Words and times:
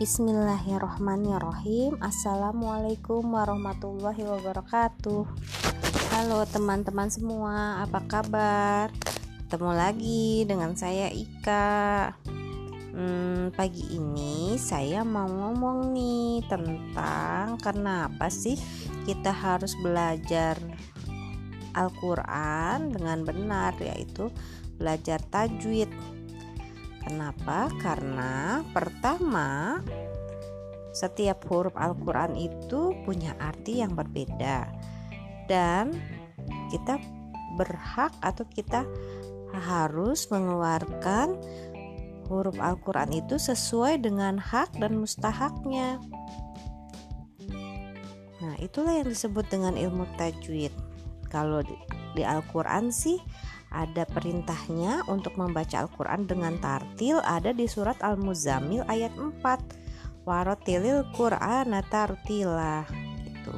Bismillahirrohmanirrohim 0.00 2.00
Assalamualaikum 2.00 3.20
warahmatullahi 3.20 4.24
wabarakatuh. 4.24 5.28
Halo 6.16 6.40
teman-teman 6.48 7.12
semua 7.12 7.84
Apa 7.84 8.00
kabar? 8.08 8.88
Ketemu 9.44 9.72
lagi 9.76 10.48
dengan 10.48 10.72
saya 10.72 11.12
Ika. 11.12 12.16
Hmm, 12.96 13.52
Pagi 13.52 13.92
ini 13.92 14.56
saya 14.56 15.04
mau 15.04 15.28
ngomong 15.28 15.92
nih 15.92 16.48
Tentang 16.48 17.60
kenapa 17.60 18.32
sih 18.32 18.56
kita 19.04 19.36
harus 19.36 19.76
belajar 19.84 20.56
Al-Quran 21.76 22.96
dengan 22.96 23.20
benar 23.20 23.76
Yaitu 23.76 24.32
belajar 24.80 25.20
tajwid 25.28 25.92
Kenapa? 27.10 27.66
Karena 27.82 28.62
pertama, 28.70 29.82
setiap 30.94 31.42
huruf 31.50 31.74
Al-Quran 31.74 32.38
itu 32.38 32.94
punya 33.02 33.34
arti 33.42 33.82
yang 33.82 33.98
berbeda, 33.98 34.70
dan 35.50 35.90
kita 36.70 37.02
berhak 37.58 38.14
atau 38.22 38.46
kita 38.46 38.86
harus 39.50 40.30
mengeluarkan 40.30 41.34
huruf 42.30 42.54
Al-Quran 42.62 43.10
itu 43.10 43.42
sesuai 43.42 44.06
dengan 44.06 44.38
hak 44.38 44.78
dan 44.78 45.02
mustahaknya. 45.02 45.98
Nah, 48.38 48.54
itulah 48.62 48.94
yang 49.02 49.10
disebut 49.10 49.50
dengan 49.50 49.74
ilmu 49.74 50.06
tajwid. 50.14 50.70
Kalau 51.26 51.66
di, 52.16 52.22
Al-Quran 52.26 52.90
sih. 52.92 53.18
Ada 53.70 54.02
perintahnya 54.02 55.06
untuk 55.06 55.38
membaca 55.38 55.86
Al-Quran 55.86 56.26
dengan 56.26 56.58
tartil 56.58 57.22
ada 57.22 57.54
di 57.54 57.70
surat 57.70 57.94
Al-Muzammil 58.02 58.82
ayat 58.90 59.14
4 59.14 60.26
warotilil 60.26 61.06
Qur'an 61.14 61.70
tartila. 61.86 62.82
Itu 63.22 63.54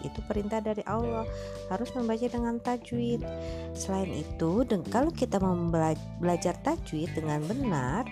itu 0.00 0.18
perintah 0.24 0.64
dari 0.64 0.80
Allah. 0.88 1.28
Harus 1.68 1.92
membaca 1.92 2.24
dengan 2.24 2.56
tajwid. 2.56 3.20
Selain 3.76 4.08
itu 4.08 4.64
kalau 4.88 5.12
kita 5.12 5.36
belajar 6.18 6.56
tajwid 6.64 7.12
dengan 7.12 7.44
benar 7.44 8.08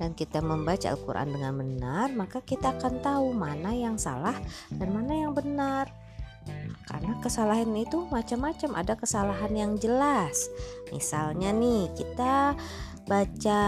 dan 0.00 0.16
kita 0.16 0.40
membaca 0.40 0.88
Al-Quran 0.88 1.28
dengan 1.36 1.52
benar 1.60 2.08
maka 2.16 2.40
kita 2.40 2.72
akan 2.72 3.04
tahu 3.04 3.36
mana 3.36 3.76
yang 3.76 4.00
salah 4.00 4.32
dan 4.72 4.96
mana 4.96 5.12
yang 5.12 5.36
benar 5.36 5.92
karena 6.90 7.14
kesalahan 7.22 7.70
itu 7.78 8.02
macam-macam 8.10 8.74
ada 8.74 8.98
kesalahan 8.98 9.54
yang 9.54 9.72
jelas. 9.78 10.50
Misalnya 10.90 11.54
nih 11.54 11.86
kita 11.94 12.58
baca 13.06 13.62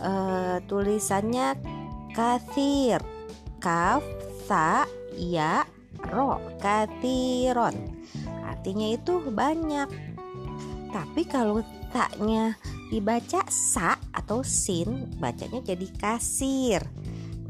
uh, 0.00 0.56
tulisannya 0.64 1.52
kathir. 2.16 3.04
Kaf 3.60 4.00
sa 4.48 4.88
ya 5.12 5.68
ro 6.08 6.40
kathiron. 6.64 7.76
Artinya 8.48 8.88
itu 8.88 9.20
banyak. 9.20 9.92
Tapi 10.88 11.22
kalau 11.28 11.60
taknya 11.92 12.56
dibaca 12.88 13.44
sa 13.52 14.00
atau 14.16 14.40
sin 14.40 15.12
bacanya 15.20 15.60
jadi 15.60 15.88
kasir. 16.00 16.80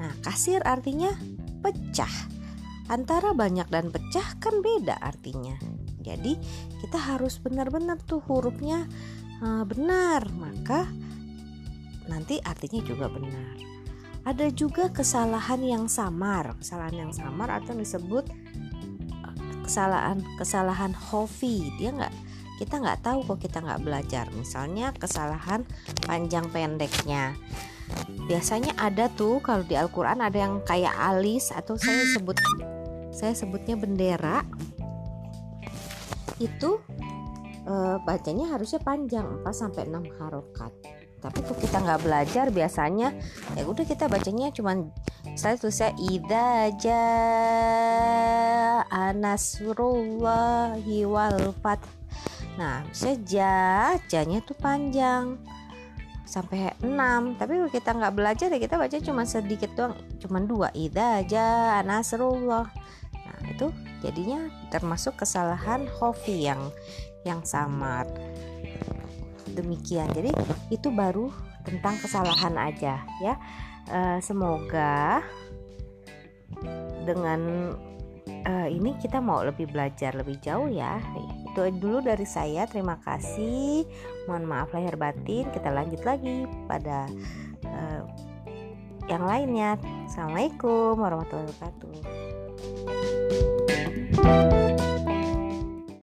Nah 0.03 0.19
kasir 0.19 0.59
artinya 0.67 1.15
pecah 1.63 2.42
antara 2.91 3.35
banyak 3.37 3.69
dan 3.71 3.91
pecah 3.93 4.39
kan 4.43 4.63
beda 4.63 4.99
artinya. 4.99 5.55
Jadi 6.03 6.35
kita 6.83 6.99
harus 6.99 7.39
benar-benar 7.39 8.03
tuh 8.03 8.23
hurufnya 8.27 8.87
uh, 9.43 9.63
benar. 9.63 10.27
Maka 10.35 10.91
nanti 12.11 12.43
artinya 12.43 12.83
juga 12.83 13.07
benar. 13.07 13.55
Ada 14.23 14.51
juga 14.55 14.91
kesalahan 14.91 15.63
yang 15.63 15.85
samar. 15.87 16.55
Kesalahan 16.59 17.07
yang 17.07 17.13
samar 17.15 17.51
atau 17.51 17.75
disebut 17.75 18.27
kesalahan 19.63 20.21
kesalahan 20.37 20.93
hofi. 20.93 21.71
Dia 21.79 21.95
nggak 21.95 22.15
kita 22.63 22.79
nggak 22.79 23.03
tahu 23.03 23.27
kok 23.27 23.43
kita 23.43 23.59
nggak 23.59 23.83
belajar. 23.83 24.31
Misalnya 24.39 24.95
kesalahan 24.95 25.67
panjang 26.07 26.47
pendeknya. 26.55 27.35
Biasanya 28.31 28.79
ada 28.79 29.11
tuh 29.11 29.43
kalau 29.43 29.67
di 29.67 29.75
Al-Quran 29.75 30.23
ada 30.23 30.39
yang 30.39 30.63
kayak 30.63 30.95
alis 30.95 31.51
atau 31.51 31.75
saya 31.75 32.07
sebut 32.15 32.39
saya 33.11 33.35
sebutnya 33.35 33.75
bendera. 33.75 34.47
Itu 36.39 36.79
e, 37.67 37.99
bacanya 38.07 38.55
harusnya 38.55 38.79
panjang 38.79 39.43
4 39.43 39.51
sampai 39.51 39.91
6 39.91 39.99
harokat. 40.23 40.71
Tapi 41.19 41.39
kok 41.43 41.59
kita 41.59 41.83
nggak 41.83 42.03
belajar 42.03 42.47
biasanya 42.55 43.11
ya 43.59 43.67
udah 43.67 43.87
kita 43.87 44.07
bacanya 44.07 44.55
cuman 44.55 44.91
saya 45.39 45.55
tulisnya 45.55 45.95
idza 45.99 46.75
jaa 46.83 48.63
nasrullahi 49.15 51.07
wal 51.07 51.55
fath 51.63 51.87
nah 52.61 52.85
saya 52.93 53.17
ja 53.25 53.57
janya 54.09 54.45
tuh 54.45 54.57
panjang. 54.59 55.41
Sampai 56.29 56.73
6 56.81 57.37
tapi 57.37 57.61
kalau 57.61 57.71
kita 57.73 57.91
nggak 57.93 58.15
belajar 58.17 58.49
ya 58.49 58.57
kita 58.57 58.81
baca 58.81 58.97
cuma 59.01 59.23
sedikit 59.29 59.71
doang. 59.77 59.97
Cuma 60.17 60.41
dua. 60.41 60.73
Idza 60.73 61.25
jaa 61.29 61.85
nasrullah 61.85 62.83
itu 63.51 63.69
jadinya 64.03 64.49
termasuk 64.71 65.19
kesalahan 65.19 65.87
hofi 65.99 66.47
yang 66.47 66.71
yang 67.23 67.43
samar 67.47 68.07
demikian. 69.53 70.09
Jadi 70.11 70.33
itu 70.73 70.89
baru 70.89 71.31
tentang 71.63 72.01
kesalahan 72.01 72.55
aja 72.59 73.03
ya. 73.23 73.35
E, 73.87 74.19
semoga 74.23 75.23
dengan 77.03 77.75
e, 78.27 78.53
ini 78.73 78.97
kita 78.99 79.19
mau 79.19 79.43
lebih 79.43 79.71
belajar 79.71 80.15
lebih 80.15 80.39
jauh 80.43 80.71
ya 80.71 80.99
itu 81.53 81.69
dulu 81.77 82.01
dari 82.01 82.25
saya. 82.25 82.65
Terima 82.65 82.97
kasih. 83.05 83.85
Mohon 84.25 84.45
maaf 84.49 84.73
lahir 84.73 84.97
batin. 84.97 85.45
Kita 85.53 85.69
lanjut 85.69 86.01
lagi 86.01 86.49
pada 86.65 87.05
e, 87.61 87.81
yang 89.13 89.29
lainnya. 89.29 89.77
Assalamualaikum 90.09 90.97
warahmatullahi 90.97 91.53
wabarakatuh. 91.53 91.93